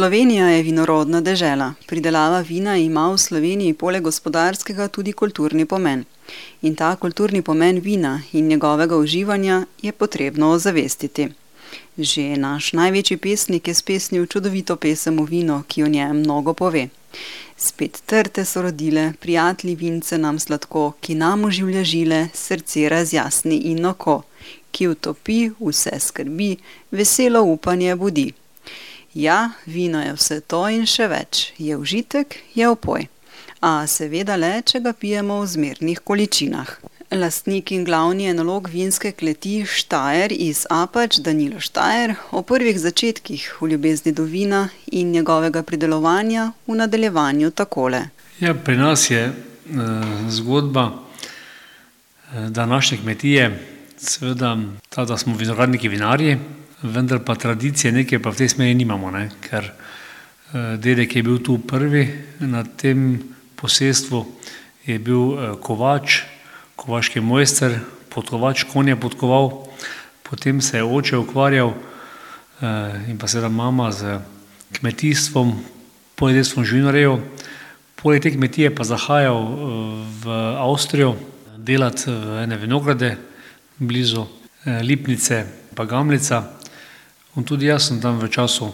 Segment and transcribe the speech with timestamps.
[0.00, 1.74] Slovenija je vinorodna dežela.
[1.86, 6.04] Pridelava vina ima v Sloveniji poleg gospodarskega tudi kulturni pomen.
[6.62, 11.28] In ta kulturni pomen vina in njegovega uživanja je potrebno ozavestiti.
[11.98, 16.88] Že naš največji pesnik je spesnil čudovito pesem o vinu, ki o njem mnogo pove.
[17.56, 23.84] Spet trte so rodile, prijatelji vince nam sladko, ki nam oživlja žile, srce razjasni in
[23.84, 24.22] oko,
[24.70, 26.56] ki utopi vse skrbi,
[26.90, 28.30] veselo upanje budi.
[29.14, 31.48] Ja, vino je vse to in še več.
[31.58, 33.08] Je užitek, je opoj.
[33.58, 36.70] A seveda le, če ga pijemo v zmernih količinah.
[37.10, 43.72] Lastnik in glavni enolog vinske kleti Štajer iz Apač, Danilo Štajer, o prvih začetkih v
[43.72, 48.04] ljubezni do vina in njegovega pridelovanja v nadaljevanju takole.
[48.38, 49.26] Ja, pri nas je
[50.30, 50.86] zgodba
[52.30, 53.50] današnje kmetije
[53.98, 54.54] seveda
[54.88, 56.38] ta, da smo vinorodniki, vinarji,
[56.82, 59.72] vendar pa tradicije neke pa v tej smeri nimamo, ne, ker
[60.52, 62.08] dedek je bil tu prvi
[62.40, 63.20] na tem
[63.56, 64.24] posestvu,
[64.86, 66.22] je bil kovač,
[66.80, 67.78] kovaški mojster,
[68.10, 69.68] podkovač, konje podkoval,
[70.26, 71.74] potem se je oče ukvarjal
[73.08, 74.02] in pa seveda mama s
[74.80, 75.54] kmetijstvom,
[76.16, 77.20] poljudstvom, živinorejo.
[78.00, 79.38] Poleg te kmetije pa zahajal
[80.24, 81.14] v Avstrijo
[81.56, 83.16] delat v ene vinograde
[83.78, 84.24] blizu
[84.64, 85.44] Lipnice
[85.76, 86.59] pa Gamlica.
[87.36, 88.72] In tudi jaz sem tam v času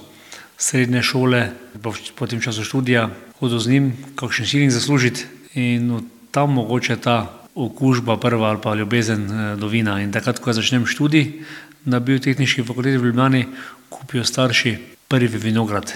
[0.57, 6.01] srednje šole pa potem v času študija hodil z njim kakšen šiling zaslužit in
[6.33, 9.29] tam mogoče ta okužba prva ali pa ljubezen
[9.61, 10.01] do vina.
[10.01, 11.45] In takrat, ko začnem študij
[11.85, 13.47] na Biotehniški fakulteti v Ljubljani,
[13.89, 14.77] kupijo starši
[15.09, 15.93] prvi vinograd.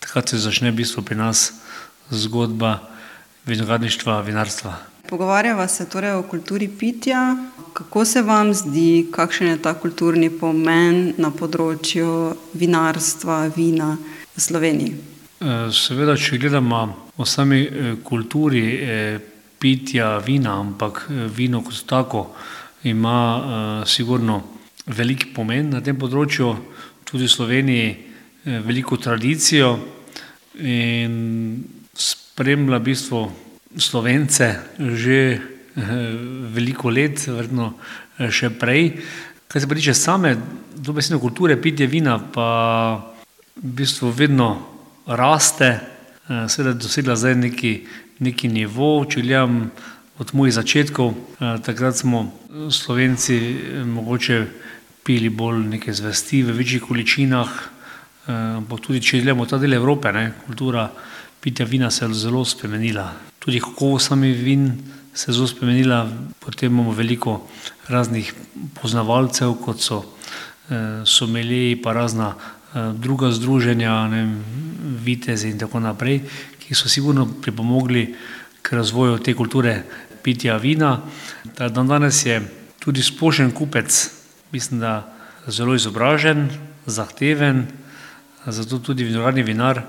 [0.00, 1.52] Takrat se začne v bistvu pri nas
[2.10, 2.78] zgodba
[3.46, 4.93] vinogradništva, vinarstva.
[5.14, 7.36] Pogovarjava se torej o kulturi pitja.
[7.72, 12.08] Kako se vam zdi, kakšen je ta kulturni pomen na področju
[12.58, 13.92] vinarstva, vina
[14.34, 14.96] v Sloveniji?
[15.70, 16.80] seveda, če gledava
[17.14, 17.60] o sami
[18.02, 18.64] kulturi
[19.62, 21.04] pitja vina, ampak
[21.38, 22.24] vino kot tako
[22.82, 24.40] ima sigurno
[24.90, 26.50] velik pomen na tem področju,
[27.06, 27.94] tudi v Sloveniji
[28.66, 29.76] veliko tradicijo
[30.58, 33.24] in spremlja v bistvu
[33.76, 35.40] Slovence že
[36.54, 37.72] veliko let, verjetno
[38.30, 38.92] še prej.
[39.50, 40.36] Kar se pa tiče same
[40.74, 43.14] dobesedno kulture pitja vina, pa
[43.56, 44.48] v bistvu vedno
[45.06, 45.80] raste,
[46.26, 47.72] seveda je dosegla zdaj neki,
[48.24, 49.68] neki nivo, če gledam
[50.18, 51.14] od mojih začetkov,
[51.66, 52.24] takrat smo
[52.70, 53.38] Slovenci
[53.86, 54.38] mogoče
[55.04, 57.50] pili bolj neke zvrsti v večjih količinah,
[58.30, 60.86] ampak tudi če gledamo ta del Evrope, ne, kultura
[61.42, 63.33] pitja vina se je zelo spremenila.
[63.44, 64.70] Tudi kakovost samih vin
[65.14, 66.08] se je zelo spremenila,
[66.40, 67.42] potem imamo veliko
[67.88, 68.32] raznih
[68.80, 69.98] poznavalcev, kot so
[71.04, 72.34] sommelier pa razna
[72.96, 74.08] druga združenja,
[75.04, 76.22] vitezi in tako naprej,
[76.58, 78.14] ki so sigurno pripomogli
[78.62, 79.82] k razvoju te kulture
[80.22, 81.02] pitja vina.
[81.58, 82.40] Dandanes je
[82.80, 84.10] tudi splošen kupec,
[84.52, 85.14] mislim, da
[85.46, 86.48] zelo izobražen,
[86.86, 87.66] zahteven,
[88.46, 89.82] zato tudi vinorodni vinar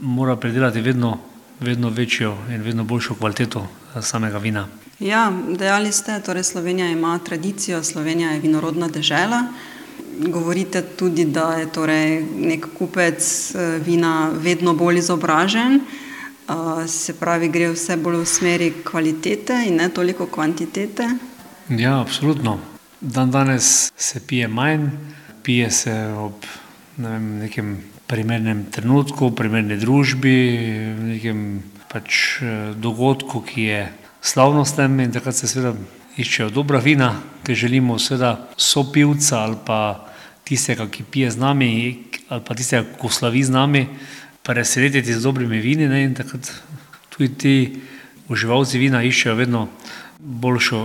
[0.00, 1.20] mora pridelati vedno,
[1.60, 3.66] vedno večjo in vedno boljšo kvaliteto
[4.02, 4.66] samega vina.
[4.98, 9.42] Ja, dejali ste, torej Slovenija ima tradicijo, Slovenija je vinorodna dežela.
[10.18, 13.52] Govorite tudi, da je torej neki kupec
[13.84, 15.80] vina vedno bolj izobražen.
[16.88, 21.08] se pravi, gre vse bolj v smeri kvalitete in ne toliko kvantitete.
[21.68, 22.58] Ja, absolutno.
[23.00, 24.88] Dandanes se pije manj,
[25.42, 26.32] pije se ob,
[26.96, 30.36] ne vem, nekem primernem trenutku, primerni družbi,
[31.14, 32.40] nekem pač
[32.78, 33.80] dogodku, ki je
[34.22, 35.74] slavnosten, in takrat se seveda
[36.16, 37.12] iščejo dobra vina,
[37.44, 39.80] ker želimo seveda sopivca ali pa
[40.46, 41.70] tistega, ki pije z nami,
[42.28, 43.84] ali pa tistega, ko slavi z nami,
[44.46, 46.50] presenetiti z dobrimi vini, ne, in takrat
[47.10, 47.56] tudi ti
[48.30, 49.66] uživalci vina iščejo vedno
[50.18, 50.80] boljšo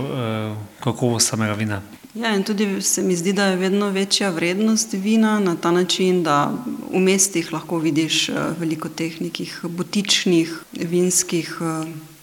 [0.80, 1.82] kakovost samega vina.
[2.14, 6.22] Ja, in tudi se mi zdi, da je vedno večja vrednost vina na ta način,
[6.22, 6.52] da
[6.92, 8.28] v mestih lahko vidiš
[8.58, 11.58] veliko teh nekih butičnih vinskih,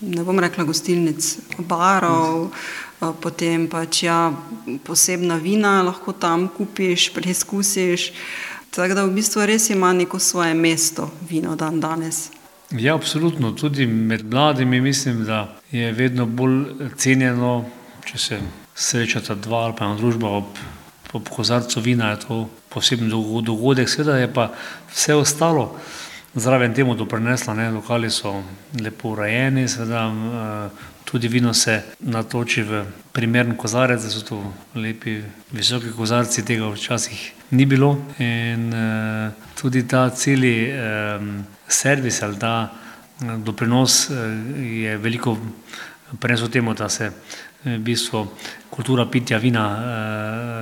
[0.02, 2.52] ne bom rekla gostilnic, barov,
[3.22, 4.34] potem pač, ja,
[4.86, 8.12] posebna vina lahko tam kupiš, preizkusiš.
[8.70, 12.30] Tako da v bistvu res ima neko svoje mesto vino dandanes.
[12.72, 13.52] Ja, absolutno.
[13.52, 17.66] Tudi med mladimi mislim, da je vedno bolj cenjeno,
[18.06, 18.40] če se
[18.76, 20.60] srečata dva ali pa ena družba ob,
[21.14, 22.38] ob kozarcu vina, je to
[22.70, 24.50] poseben dogodek, seveda je pa
[24.94, 25.72] vse ostalo
[26.36, 28.36] zraven temu doprineslo, ne, lokali so
[28.80, 30.70] lepo urejeni, seveda
[31.06, 34.38] tudi vino se natoči v primeren kozarec, da so to
[34.76, 35.18] lepi,
[35.52, 37.96] visoki kozarci, tega včasih ni bilo.
[38.22, 38.70] In
[39.58, 40.70] tudi ta celi
[41.68, 42.70] servis ali ta
[43.20, 44.10] doprinos
[44.58, 45.38] je veliko
[46.20, 47.12] prinesel temu, da se
[47.64, 48.28] v bistvu
[48.70, 49.66] kultura pitja vina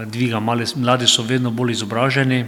[0.06, 0.40] dviga,
[0.76, 2.46] mladi so vedno bolj izobraženi,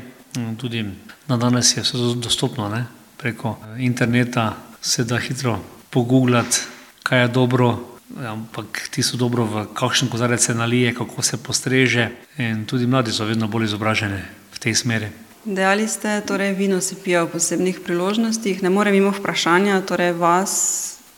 [0.58, 0.86] tudi
[1.28, 2.86] na danes je vse dostopno, ne,
[3.18, 4.56] preko interneta.
[4.82, 5.60] Se da hitro
[5.90, 6.62] poguglati,
[7.04, 12.66] kaj je dobro, ampak tisto dobro, v kakšen kozarec se nalije, kako se postreže, in
[12.66, 14.22] tudi mladi so vedno bolj izobraženi
[14.56, 15.10] v tej smeri.
[15.46, 20.54] Dejali ste, torej vino se pije ob posebnih priložnostih, ne morem mimo vprašanja, torej vas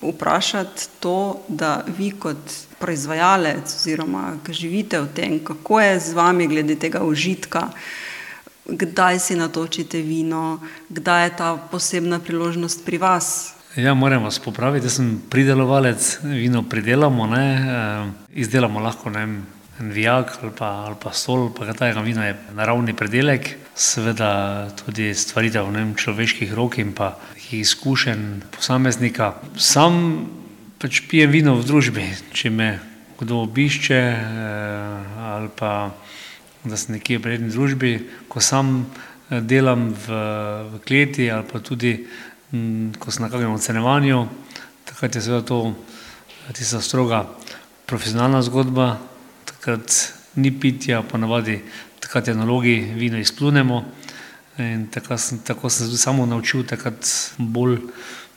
[0.01, 2.37] vprašati to, da vi kot
[2.79, 7.69] proizvajalec oziroma živite v tem, kako je z vami glede tega užitka,
[8.65, 10.59] kdaj si natočite vino,
[10.89, 13.53] kdaj je ta posebna priložnost pri vas?
[13.75, 17.47] Ja, moram vas popraviti, jaz sem pridelovalec, vino pridelamo, ne,
[18.33, 19.35] izdelamo lahko, ne vem,
[19.89, 25.13] vijak ali pa, ali pa sol pa kaj takega, vino je naravni pridelek, seveda tudi
[25.17, 27.15] stvaritev, ne vem, človeških rok in pa
[27.51, 29.33] izkušenj posameznika.
[29.57, 30.27] Sam
[30.79, 32.69] pač pijem vino v družbi, če me
[33.19, 34.01] kdo obišče,
[35.19, 35.91] ali pa
[36.63, 37.91] da sem nekje v prijetni družbi,
[38.29, 38.85] ko sam
[39.29, 40.21] delam v,
[40.73, 41.95] v kleti ali pa tudi,
[42.97, 44.25] ko sem na kakšnem ocenjevanju,
[44.89, 45.59] takrat je seveda to
[46.51, 47.25] tista stroga
[47.85, 48.97] profesionalna zgodba,
[49.61, 51.59] takrat ni pitja, ponavadi
[51.99, 53.85] takrat je nalogi, vino izpljunemo.
[54.57, 57.05] In takrat sem, tako sem se tudi sam naučil takrat
[57.37, 57.77] bolj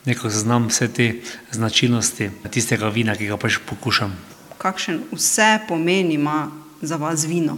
[0.05, 1.13] nekako zaznam vse te
[1.51, 4.13] značilnosti tistega vina, ki ga pač pokušam.
[4.57, 6.51] Kakšen vsepomen ima
[6.81, 7.57] za vas vino?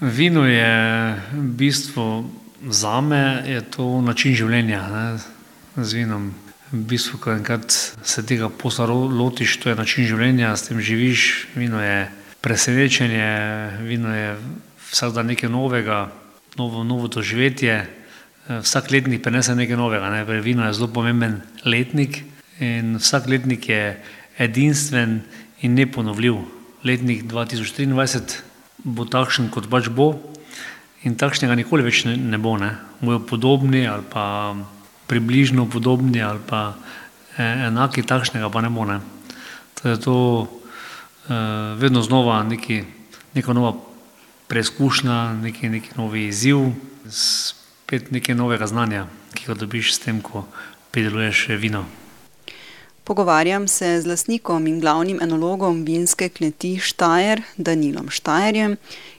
[0.00, 2.30] Vino je v bistvu
[2.70, 5.18] zame je to način življenja, ne.
[5.84, 6.30] Z vinom
[6.70, 11.48] v bistvu, ko enkrat se tega posla lotiš, to je način življenja, s tem živiš,
[11.54, 12.08] vino je
[12.48, 13.28] presenečenje,
[13.84, 14.32] vino je
[14.88, 16.08] vsak dan nekaj novega,
[16.56, 17.84] novo, novo doživetje,
[18.48, 22.22] vsak letnik prinese nekaj novega, ne, vino je zelo pomemben letnik
[22.64, 24.00] in vsak letnik je
[24.40, 25.20] edinstven
[25.60, 26.40] in neponovljiv.
[26.88, 28.38] Letnik dva tisoč triindvajset
[28.80, 30.14] bo takšen, kot pač bo,
[31.04, 32.72] in takšnega nikoli več ne bo, ne.
[33.04, 34.56] Bojo podobni ali pa
[35.10, 36.78] približno podobni ali pa
[37.36, 39.02] enaki, takšnega pa ne bo, ne.
[39.78, 40.16] To je to
[41.76, 42.84] vedno znova nekaj,
[43.34, 43.72] neka nova
[44.46, 46.58] preizkušnja, neki, neki novi izziv,
[47.10, 50.46] spet nekaj novega znanja, ki ga dobiš s tem, ko
[50.90, 51.84] prideluješ vino.
[53.04, 58.78] Pogovarjam se z lastnikom in glavnim enologom vinske kleti Štajer, in priimek],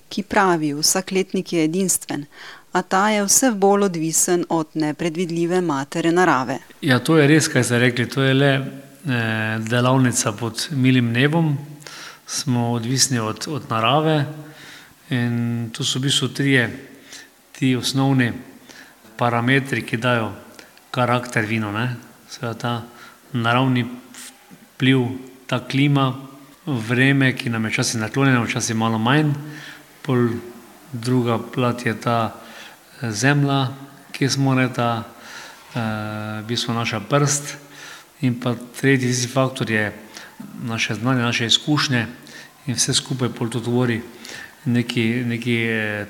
[0.10, 2.26] ki pravi: "Vsak letnik je edinstven,
[2.72, 7.64] a ta je vse bolj odvisen od nepredvidljive matere narave." Ja, to je res, kaj
[7.64, 8.66] ste rekli, to je le
[9.70, 11.58] delavnica pod milim nebom.
[12.30, 14.26] Smo odvisni od, od narave
[15.10, 16.70] in to so v bistvu trije
[17.58, 18.32] ti osnovni
[19.18, 20.30] parametri, ki dajo
[20.92, 21.96] karakter vinu, ne.
[22.30, 22.74] Seveda ta
[23.34, 23.84] naravni
[24.78, 25.08] vpliv,
[25.50, 26.14] ta klima,
[26.66, 29.34] vreme, ki nam je včasih naklonjeno, včasih malo manj,
[30.06, 30.30] pol
[30.94, 32.36] druga plat je ta
[33.02, 33.74] zemlja,
[34.14, 35.04] kje smo, ne, ta
[35.74, 37.58] v bistvu naša prst,
[38.22, 39.92] in pa tretji faktor je
[40.64, 42.06] naše znanje, naše izkušnje
[42.68, 44.02] in vse skupaj pol to tvori
[44.66, 45.58] neki, neki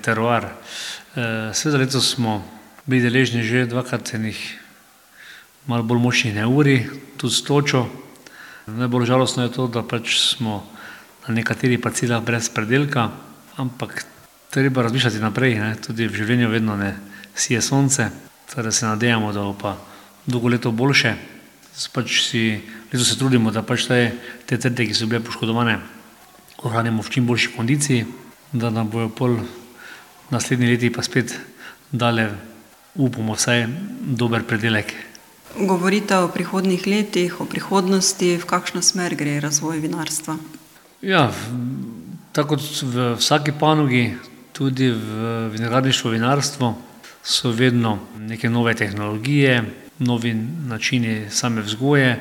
[0.02, 0.48] teroar.
[1.54, 2.44] seveda letos smo
[2.86, 4.60] bili deležni že dvakrat enih
[5.68, 7.86] malo bolj močnih neurij, tudi s točo.
[8.68, 10.66] Najbolj žalostno je to, da pač smo
[11.28, 13.10] na nekaterih parcelah brez pridelka,
[13.58, 14.06] ampak
[14.50, 16.96] treba razmišljati naprej, ne, tudi v življenju vedno ne
[17.36, 18.10] sije sonce,
[18.50, 19.76] tako da se nadejamo, da bo pa
[20.26, 21.14] drugo leto boljše.
[21.80, 22.60] Pač si,
[22.92, 24.00] letos se trudimo, da pač te,
[24.46, 25.78] te trte, ki so bile poškodovane,
[26.68, 28.06] ohranimo v čim boljši kondiciji,
[28.52, 29.38] da nam bojo pol
[30.30, 31.38] naslednji leti pa spet
[31.92, 32.28] dale,
[33.00, 33.64] upamo vsaj,
[34.20, 34.92] dober pridelek.
[35.56, 40.36] Govorite o prihodnjih letih, o prihodnosti, v kakšno smer gre razvoj vinarstva?
[41.02, 41.30] Ja,
[42.36, 44.12] tako kot v vsaki panogi,
[44.52, 46.89] tudi v vinorodništvu, vinarstvu
[47.30, 49.64] so vedno neke nove tehnologije,
[50.00, 50.34] novi
[50.68, 52.20] načini same vzgoje,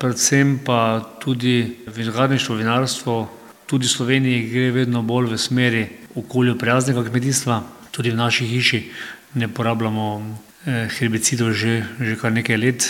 [0.00, 3.30] predvsem pa tudi vinorodništvo, vinarstvo,
[3.66, 7.62] tudi v Sloveniji gre vedno bolj v smeri okolju prijaznega kmetijstva.
[7.90, 8.82] Tudi v naši hiši
[9.34, 10.38] ne porabljamo
[10.98, 12.88] herbicidov že, že kar nekaj let,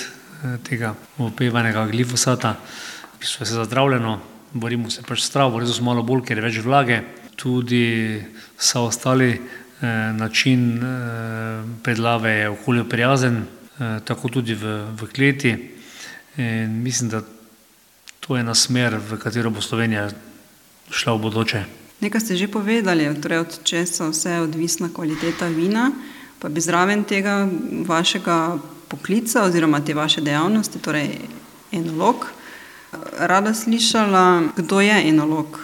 [0.65, 2.57] tega opevanega glifosata.
[3.17, 4.19] V bistvu je vse zazdravljeno,
[4.53, 7.03] borimo se pač s travo, letos malo bolj, ker je več vlage,
[7.37, 8.23] tudi
[8.57, 9.35] vsa ostali
[10.17, 10.81] način
[11.83, 13.43] pridelave je okolju prijazen,
[14.05, 15.55] tako tudi v, v kleti.
[16.37, 17.23] In mislim, da
[18.21, 20.11] to je ena smer, v katero bo Slovenija
[20.91, 21.65] šla v bodoče.
[22.01, 25.91] Nekaj ste že povedali, torej od česa vse je odvisna kvaliteta vina,
[26.39, 27.49] pa bi zraven tega
[27.87, 28.59] vašega
[28.89, 31.19] poklica oziroma te vaše dejavnosti, torej
[31.73, 32.27] enolog,
[33.19, 35.59] rada slišala, kdo je enolog,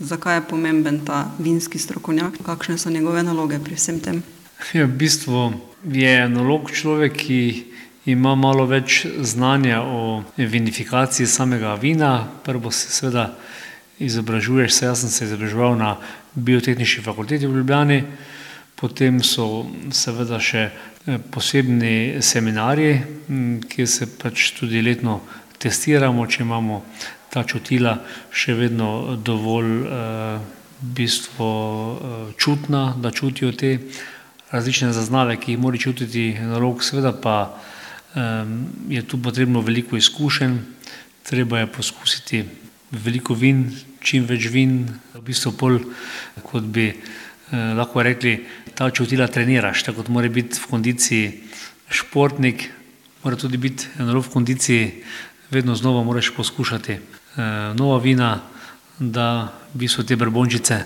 [0.00, 4.22] zakaj je pomemben ta vinski strokovnjak, kakšne so njegove naloge pri vsem tem.
[4.72, 5.52] Ja, v bistvu
[5.84, 7.40] je enolog človek, ki
[8.08, 12.28] ima malo več znanja o vinifikaciji samega vina.
[12.44, 13.34] Prvo se seveda
[13.98, 15.96] izobražuješ, se jaz sem se izobraževal na
[16.34, 18.02] biotehnični fakulteti v Ljubljani,
[18.78, 22.94] potem so seveda še eh, posebni seminarji,
[23.68, 25.20] kjer se pač tudi letno
[25.58, 26.82] testiramo, če imamo
[27.32, 27.98] ta čutila
[28.32, 30.38] še vedno dovolj eh,
[30.78, 33.78] v bistvu eh, čutna, da čutijo te
[34.50, 37.38] različne zaznave, ki jih mora čutiti enolog, seveda pa
[38.88, 40.54] je tu potrebno veliko izkušenj,
[41.22, 42.40] treba je poskusiti
[42.90, 43.66] veliko vin,
[44.00, 44.80] čim več vin,
[45.14, 45.78] v bistvu pol,
[46.46, 46.96] kot bi eh,
[47.76, 48.38] lahko rekli,
[48.78, 51.24] ta čutila treniraš, tako kot mora biti v kondiciji
[51.90, 52.68] športnik,
[53.24, 54.86] mora tudi biti enolog v kondiciji,
[55.50, 57.00] vedno znova moraš poskušati eh,
[57.74, 58.40] nova vina,
[58.98, 60.84] da v bistvu te brbončice eh,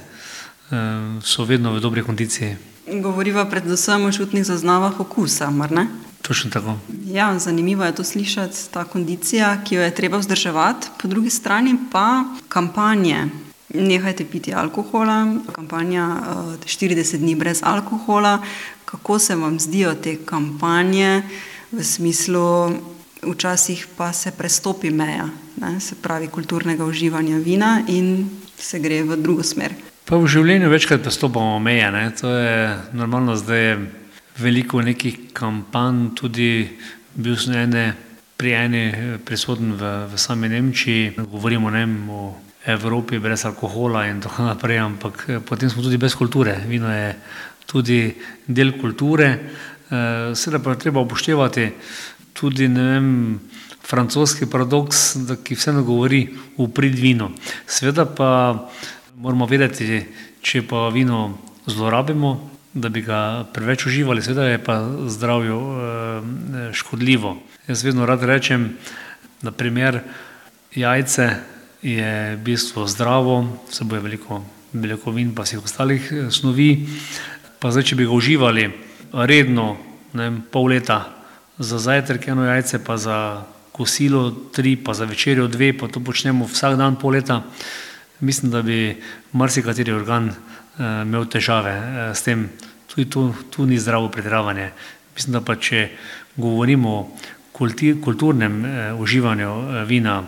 [1.22, 2.56] so vedno v dobri kondiciji.
[2.92, 5.86] Govoriva predvsem o čutnih zaznavah okusa, mar ne?
[6.22, 6.78] Točno tako.
[7.04, 11.76] Ja, zanimivo je to slišati, ta kondicija, ki jo je treba vzdrževati, po drugi strani
[11.92, 13.26] pa kampanje.
[13.74, 18.38] Nehajte piti alkohola, kampanja uh, eh, 40 dni brez alkohola.
[18.84, 21.22] Kako se vam zdijo te kampanje,
[21.72, 22.70] v smislu,
[23.22, 25.28] včasih pa se prestopi meja,
[25.60, 29.74] ne, se pravi kulturnega uživanja vina in se gre v drugo smer.
[30.04, 32.10] Pa v življenju večkrat prestopamo meje, ne.
[32.18, 33.76] to je normalno zdaj
[34.42, 36.66] veliko nekih kampanj, tudi
[37.14, 37.92] bil sem ene,
[38.36, 38.84] pri eni
[39.22, 42.22] prisoten v, v sami Nemčiji, govorimo ne, o
[42.66, 46.58] Evropi brez alkohola in tako naprej, ampak eh, potem smo tudi brez kulture.
[46.66, 47.14] Vino je
[47.66, 48.14] tudi
[48.46, 49.28] del kulture,
[49.90, 51.70] eh, seveda pa treba upoštevati
[52.32, 53.08] tudi ne vem,
[53.82, 56.24] francoski paradoks, da, ki vseeno govori
[56.56, 57.32] v prid vino.
[57.66, 58.30] Seveda pa
[59.20, 60.00] moramo vedeti,
[60.42, 62.32] če pa vino zlorabimo,
[62.74, 64.78] da bi ga preveč uživali, seveda je pa
[65.12, 67.36] zdravju eh, škodljivo.
[67.68, 68.72] Jaz vedno rad rečem,
[69.42, 70.00] da primer
[70.74, 71.28] jajce
[71.82, 74.40] je v bistvu zdravo, vsebuje veliko
[74.72, 76.88] beljakovin pa vseh ostalih eh, snovi,
[77.60, 78.70] pa zdaj, če bi ga uživali
[79.12, 79.76] redno,
[80.16, 81.21] ne vem, pol leta
[81.58, 83.42] za zajtrk eno jajce, pa za
[83.72, 87.42] kosilo tri, pa za večerjo dve, pa to počnemo vsak dan pol leta,
[88.20, 88.96] mislim, da bi
[89.32, 90.36] marsikateri organ uh,
[91.02, 92.48] imel težave uh, s tem.
[92.86, 94.70] Tudi tu, tu ni zdravo pretiravanje.
[95.14, 95.88] Mislim, da pa če
[96.36, 97.08] govorimo o
[97.52, 100.22] kulti, kulturnem uh, uživanju uh, vina,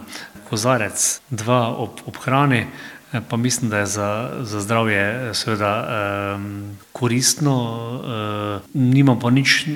[0.49, 5.73] kozarec, dva ob, ob hrani, uh, pa mislim, da je za, za zdravje seveda
[6.37, 7.55] um, koristno.
[7.95, 9.73] Uh, nima pa nič uh,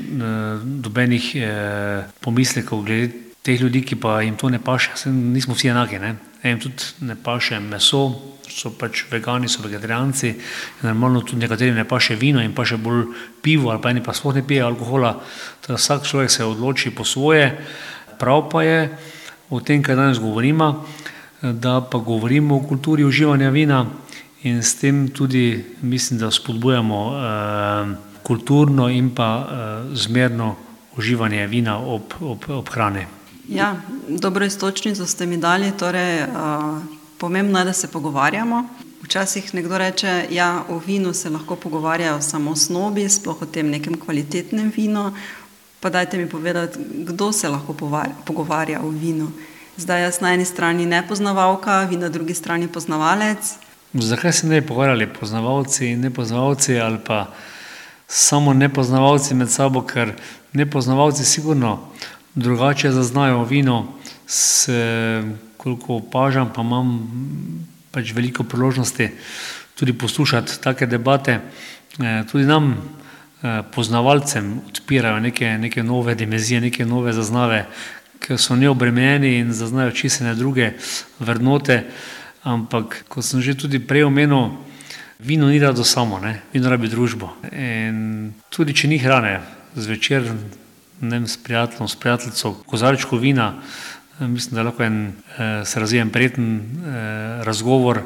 [0.63, 4.91] dobenih uh, pomislekov glede teh ljudi, ki pa jim to ne paše.
[5.11, 5.99] Nismo vsi enaki.
[5.99, 6.17] Ne?
[6.43, 8.11] Enim tudi ne paše meso,
[8.49, 10.35] so pač vegani, so vegetarijanci,
[10.83, 13.07] normalno tudi nekaterim ne paše vino in paše bolj
[13.43, 15.15] pivo, ali pa eni pa sploh ne pije alkohola.
[15.65, 17.53] Teda vsak človek se odloči po svoje.
[18.19, 18.81] Prav pa je
[19.51, 20.85] o tem, kaj danes govorimo,
[21.43, 23.87] da pa govorimo o kulturi uživanja vina
[24.43, 30.57] in s tem tudi mislim, da spodbujamo eh, kulturno in pa eh, zmerno
[30.97, 33.07] uživanje vina ob, ob, ob hrani.
[33.49, 33.77] Ja,
[34.09, 35.73] dobro istočnico ste mi dali.
[35.79, 36.29] Torej, uh,
[37.19, 38.65] pomembno je, da se pogovarjamo.
[39.03, 43.71] Včasih nekdo reče, da ja, o vinu se lahko pogovarjajo samo snobi, sploh o tem
[43.71, 45.13] nekem kvalitetnem vinu.
[45.81, 47.75] Pa dajte mi povedati, kdo se lahko
[48.27, 49.31] pogovarja o vinu.
[49.79, 53.55] Zdaj jaz na eni strani nepoznavalka, vi na drugi strani poznavalec.
[53.95, 57.27] Zakaj se ne bi pogovarjali poznavalci in nepoznavalci ali pa
[58.09, 60.13] samo nepoznavalci med sabo, ker
[60.53, 61.79] nepoznavalci sigurno
[62.35, 63.87] drugače zaznajo vino,
[64.27, 65.23] se,
[65.57, 66.99] koliko opažam, pa imam
[67.91, 69.11] pač veliko priložnosti
[69.79, 71.39] tudi poslušati take debate.
[71.99, 72.75] Eh, tudi nam,
[73.43, 77.67] eh, poznavalcem, odpirajo neke, neke nove dimenzije, neke nove zaznave,
[78.21, 80.73] ki so neobremenjeni in zaznajo čiste druge
[81.19, 81.85] vrednote.
[82.43, 84.57] Ampak, kot sem že tudi prej omenil,
[85.19, 86.41] vino ni rado samo, ne?
[86.53, 87.33] vino rabi družbo.
[87.53, 89.41] In tudi če ni hrane,
[89.75, 90.25] zvečer
[91.01, 93.55] ne vem, s prijateljem, s prijateljico, kozarčko vina,
[94.21, 98.03] eh, mislim, da lahko en, eh, se razvije en prijeten eh, razgovor,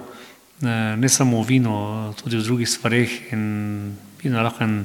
[0.96, 4.84] ne samo o vinu, tudi o drugih stvareh in vino lahko en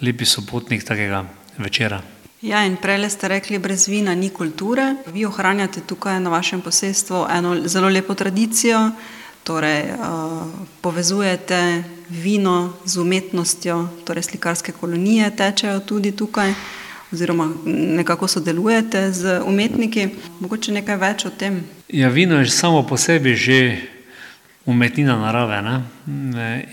[0.00, 1.24] lepi sopotnik takega
[1.58, 2.00] večera.
[2.42, 4.96] Ja, in prej ste rekli, brez vina ni kulture.
[5.14, 8.90] Vi ohranjate tukaj na vašem posestvu eno zelo lepo tradicijo,
[9.44, 10.42] torej uh,
[10.80, 16.54] povezujete vino z umetnostjo, torej slikarske kolonije tečejo tudi tukaj,
[17.12, 20.08] oziroma nekako sodelujete z umetniki.
[20.40, 21.62] Mogoče nekaj več o tem.
[21.88, 23.76] Ja, vino je samo po sebi že
[24.66, 25.82] umetnina narave ne?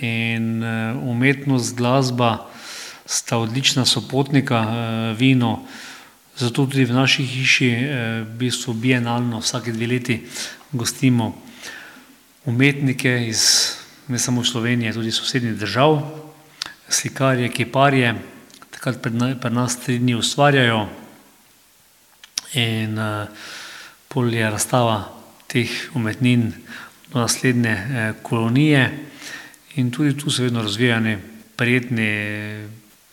[0.02, 2.49] in eh, umetnost, glasba
[3.10, 5.66] sta odlična sopotnika, eh, vino.
[6.38, 10.22] Zato tudi v naši hiši, eh, v bistvu bienalno, vsake dve leti
[10.72, 11.34] gostimo
[12.46, 13.74] umetnike iz
[14.08, 16.02] ne samo Slovenije, tudi sosednjih držav,
[16.90, 18.16] slikarje, kiparje,
[18.72, 19.02] takrat
[19.42, 20.88] pri nas tri dni ustvarjajo
[22.54, 23.28] in uh,
[24.08, 25.12] pol je razstava
[25.48, 26.54] teh umetnin
[27.14, 27.78] do naslednje
[28.24, 29.06] kolonije
[29.76, 31.18] in tudi tu so vedno razvijani
[31.56, 32.10] prijetni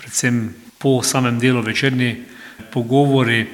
[0.06, 2.24] predvsem po samem delu večerni
[2.70, 3.46] pogovori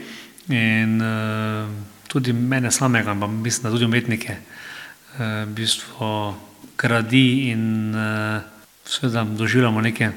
[0.49, 1.71] in uh,
[2.09, 6.35] tudi mene samega, pa mislim, da tudi umetnike, uh, v bistvu
[6.79, 8.43] gradi in uh,
[8.85, 10.11] seveda doživljamo neke,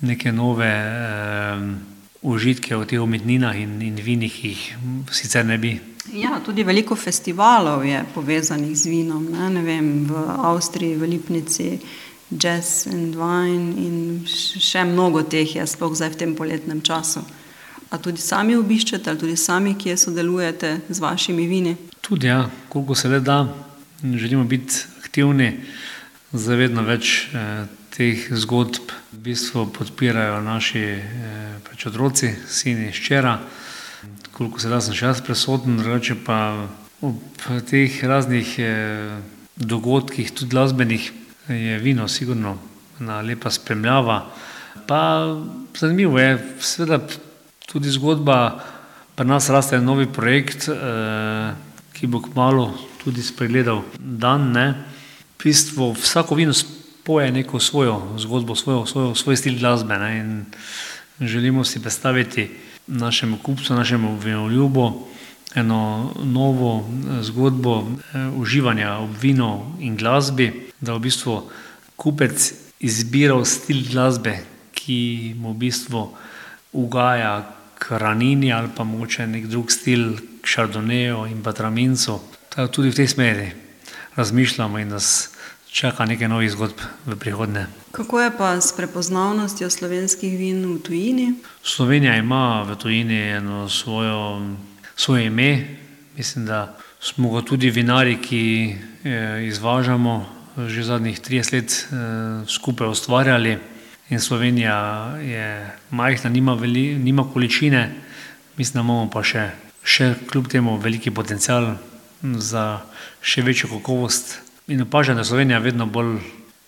[0.00, 1.60] neke nove uh,
[2.22, 4.64] užitke v teh umetninah in, in vinih, ki jih
[5.12, 5.76] sicer ne bi.
[6.14, 11.70] Ja, tudi veliko festivalov je povezanih z vinom, ne, ne vem, v Avstriji, v Lipnici.
[12.30, 17.22] Jazz and Wine, in še mnogo teh je, sploh zdaj v tem poletnem času.
[17.94, 21.76] A tudi sami obiščete, ali tudi sami, ki sodelujete z vašimi vini?
[22.02, 23.46] Tudi, ja, koliko se le da,
[24.02, 25.52] želimo biti aktivni,
[26.34, 33.38] zavedno več eh, teh zgodb v bistvu podpirajo naši eh, pač otroci, sini, ščera.
[34.34, 36.40] Koliko se da, sem še jaz prisoten, drugače pa
[37.06, 37.22] ob
[37.70, 39.14] teh raznih eh,
[39.56, 41.06] dogodkih, tudi glasbenih
[41.48, 42.58] je vino sigurno
[43.00, 44.26] ena lepa spremljava.
[44.86, 45.26] Pa
[45.78, 47.00] zanimivo je, seveda
[47.66, 48.64] tudi zgodba,
[49.14, 51.54] pri nas raste novi projekt, eh,
[51.92, 52.74] ki bo kmalo
[53.04, 54.52] tudi spregledal dan.
[54.52, 54.74] Ne.
[55.38, 60.18] V bistvu vsako vino spoje neko svojo zgodbo, svojo, svojo, svoj stil glasbe ne.
[60.18, 60.44] in
[61.20, 62.50] želimo si predstaviti
[62.86, 65.08] našemu kupcu, našemu vinoljubu
[65.56, 66.84] eno novo
[67.20, 71.42] zgodbo eh, uživanja ob vinu in glasbi da v bistvu
[71.96, 74.38] kupec izbira stil glasbe,
[74.76, 76.02] ki mu v bistvu
[76.76, 82.20] ugaja k ranini ali pa mogoče nek drug stil, k šardoneju in pa tramincu.
[82.52, 83.48] Tako tudi v tej smeri
[84.16, 85.32] razmišljamo in nas
[85.72, 87.66] čaka nekaj novih zgodb v prihodnje.
[87.92, 91.34] Kako je pa s prepoznavnostjo slovenskih vin v tujini?
[91.64, 94.40] Slovenija ima v tujini eno svojo,
[94.96, 95.66] svoje ime.
[96.16, 102.88] Mislim, da smo ga tudi vinari, ki eh, izvažamo že zadnjih 30 let eh, skupaj
[102.88, 103.58] ustvarjali.
[104.10, 104.76] In Slovenija
[105.20, 107.94] je majhna, nima, veli, nima količine,
[108.56, 109.50] mislim, da imamo pa še,
[109.82, 111.74] še kljub temu veliki potencial
[112.22, 112.80] za
[113.20, 114.38] še večjo kakovost.
[114.70, 116.20] In opažam, da je Slovenija vedno bolj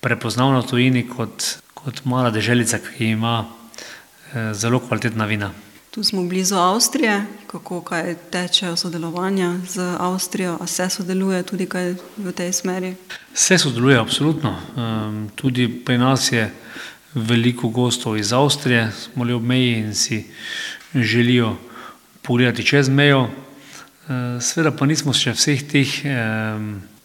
[0.03, 5.53] prepoznavna v tujini kot, kot mala država, ki ima eh, zelo kvalitetna vina.
[5.91, 11.95] Tu smo blizu Avstrije, kako kaj teče sodelovanja z Avstrijo, a se sodeluje tudi kaj
[12.17, 12.95] v tej smeri?
[13.35, 14.57] Se sodeluje, absolutno.
[15.35, 16.51] Tudi pri nas je
[17.15, 20.27] veliko gostov iz Avstrije, smo le ob meji in si
[20.95, 21.57] želijo
[22.23, 23.31] pogledati čez mejo.
[24.41, 25.89] Sveda pa nismo še vseh teh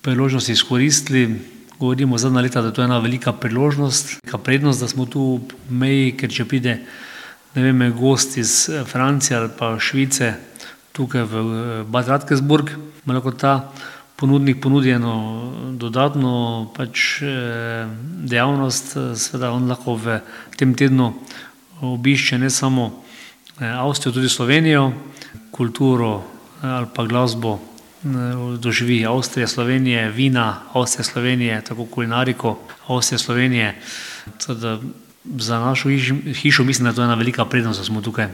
[0.01, 1.39] priložnosti izkoristili.
[1.79, 5.55] Govorimo zadnja leta, da je to ena velika priložnost, velika prednost, da smo tu ob
[5.69, 6.77] meji, ker če pride
[7.55, 10.33] ne vem, gost iz eh, Francije ali pa Švice,
[10.91, 12.71] tukaj v eh, Bad Radkersburg,
[13.05, 13.71] ima lahko ta
[14.15, 15.13] ponudnik ponudi eno
[15.77, 17.85] dodatno pač, eh,
[18.25, 20.19] dejavnost, seveda on lahko v
[20.57, 21.13] tem tednu
[21.81, 22.91] obišče ne samo
[23.59, 24.91] Avstrijo, tudi Slovenijo,
[25.51, 26.23] kulturo
[26.61, 27.59] ali pa glasbo.
[28.59, 33.73] Doživi Avstrija, Slovenija, vina, Avstrija, Slovenija, tako kulinariko, Avstrija, Slovenija
[35.25, 35.89] za našo
[36.41, 38.27] hišo mislim, da je to ena velika prednost, da smo tukaj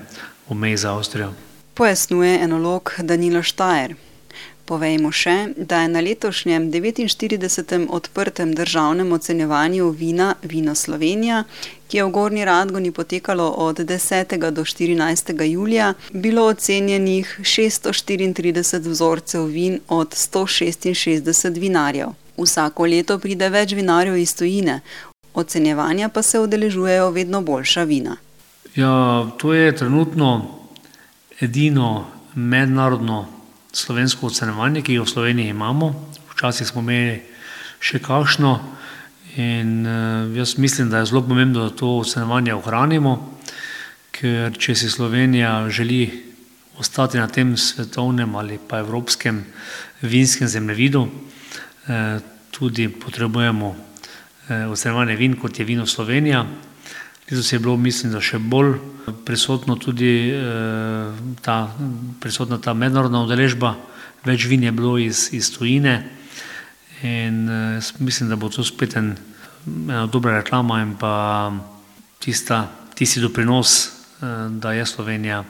[0.49, 1.33] v meji za Avstrijo.
[1.73, 3.95] Pojasnjuje enolog Danilo Štajer.
[4.69, 7.87] Povejmo še, da je na letošnjem 49.
[7.89, 11.43] odprtem državnem ocenjevanju vina Vino Slovenija,
[11.87, 14.37] ki je v Gorni Radgoni potekalo od 10.
[14.51, 15.33] do 14.
[15.49, 22.13] julija, bilo ocenjenih 634 vzorcev vin od 166 vinarjev.
[22.37, 24.81] Vsako leto pride več vinarjev iz tujine,
[25.33, 28.15] ocenjevanja pa se udeležujejo vedno boljša vina.
[28.75, 30.59] Ja, to je trenutno
[31.39, 33.25] edino mednarodno
[33.71, 35.93] slovensko ocenjevanje, ki ga v Sloveniji imamo.
[36.33, 37.21] Včasih smo imeli
[37.79, 38.59] še kakšno
[39.37, 43.17] in uh, jaz mislim, da je zelo pomembno, da to ocenjevanje ohranimo,
[44.11, 46.29] ker če si Slovenija želi
[46.79, 49.43] ostati na tem svetovnem ali pa evropskem
[50.01, 51.07] vinskem zemljevidu,
[52.51, 53.75] tudi potrebujemo
[54.49, 56.45] ocenjevanje vin, kot je vino Slovenija.
[57.31, 58.77] Letos je bilo, mislim, da še bolj
[59.25, 60.33] prisotno tudi
[61.41, 61.57] ta
[62.21, 63.75] prisotna ta mednarodna udeležba,
[64.25, 66.09] več vin je bilo iz iz tujine
[67.03, 69.13] in jaz mislim, da bo to spet en
[69.65, 71.51] ena dobra reklama in pa
[72.19, 73.91] tista, tisti doprinos,
[74.49, 75.43] da je Slovenija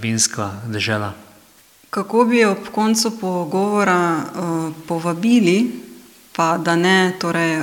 [0.00, 1.12] vinska dežela.
[1.90, 4.24] Kako bi ob koncu pogovora
[4.88, 5.87] povabili,
[6.38, 7.58] pa da ne torej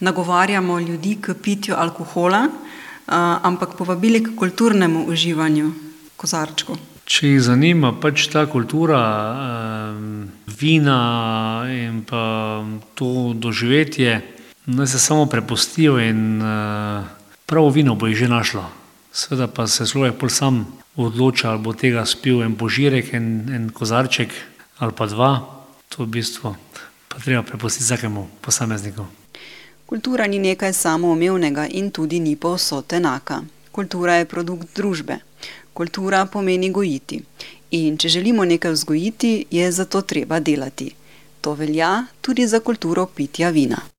[0.00, 2.46] nagovarjamo ljudi k pitju alkohola,
[3.42, 5.72] ampak povabili h kulturnemu uživanju
[6.16, 6.78] kozarčkov?
[7.08, 9.00] Če jih zanima pač ta kultura
[10.60, 11.00] vina
[11.74, 12.62] in pa
[12.94, 14.20] to doživetje,
[14.66, 16.38] naj se samo prepustijo in
[17.46, 18.62] pravo vino bo jih že našlo.
[19.10, 20.62] Seveda pa se človek pol sam
[20.94, 24.30] odloča, ali bo tega spil en požirek, en, en kozarček
[24.78, 25.32] ali pa dva.
[25.88, 26.54] To v bistvu
[27.18, 29.06] pa treba prepustiti vsakemu posamezniku.
[29.86, 33.42] Kultura ni nekaj samoumevnega in tudi ni povsod enaka.
[33.72, 35.18] Kultura je produkt družbe.
[35.74, 37.22] Kultura pomeni gojiti.
[37.70, 40.94] In če želimo nekaj vzgojiti, je za to treba delati.
[41.40, 43.97] To velja tudi za kulturo pitja vina.